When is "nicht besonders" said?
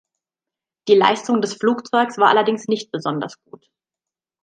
2.67-3.37